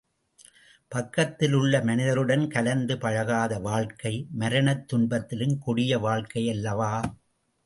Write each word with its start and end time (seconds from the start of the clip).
பக்கத்தில் 0.91 1.53
உள்ள 1.53 1.79
மனிதருடன் 1.79 2.47
கலந்து 2.47 2.97
பழகாத 2.97 3.59
வாழ்க்கை, 3.59 4.13
மரணத் 4.33 4.93
துன்பத்திலும் 4.93 5.55
கொடிய 5.59 5.99
வாழ்க்கையல்லவா? 5.99 6.93